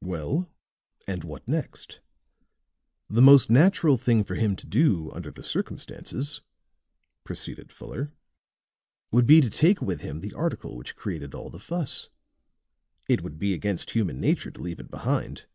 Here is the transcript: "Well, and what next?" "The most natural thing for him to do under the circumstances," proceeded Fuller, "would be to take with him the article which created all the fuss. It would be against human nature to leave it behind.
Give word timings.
"Well, 0.00 0.48
and 1.08 1.24
what 1.24 1.48
next?" 1.48 2.00
"The 3.10 3.20
most 3.20 3.50
natural 3.50 3.96
thing 3.96 4.22
for 4.22 4.36
him 4.36 4.54
to 4.54 4.64
do 4.68 5.10
under 5.10 5.28
the 5.28 5.42
circumstances," 5.42 6.40
proceeded 7.24 7.72
Fuller, 7.72 8.12
"would 9.10 9.26
be 9.26 9.40
to 9.40 9.50
take 9.50 9.82
with 9.82 10.00
him 10.00 10.20
the 10.20 10.34
article 10.34 10.76
which 10.76 10.94
created 10.94 11.34
all 11.34 11.50
the 11.50 11.58
fuss. 11.58 12.10
It 13.08 13.24
would 13.24 13.40
be 13.40 13.54
against 13.54 13.90
human 13.90 14.20
nature 14.20 14.52
to 14.52 14.62
leave 14.62 14.78
it 14.78 14.88
behind. 14.88 15.46